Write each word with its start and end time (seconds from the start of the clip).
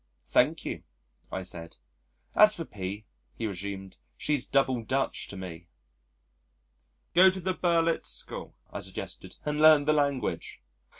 "Thank 0.25 0.65
you," 0.65 0.81
I 1.31 1.43
said. 1.43 1.77
"As 2.33 2.55
for 2.55 2.65
P," 2.65 3.05
he 3.37 3.45
resumed, 3.45 3.97
"she's 4.17 4.47
double 4.47 4.83
Dutch 4.83 5.27
to 5.27 5.37
me." 5.37 5.67
"Go 7.13 7.29
to 7.29 7.39
the 7.39 7.53
Berlitz 7.53 8.09
School," 8.09 8.55
I 8.73 8.79
suggested, 8.79 9.35
"and 9.45 9.61
learn 9.61 9.85
the 9.85 9.93
language." 9.93 10.59